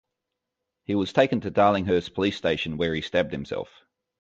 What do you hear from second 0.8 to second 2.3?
He was taken to Darlinghurst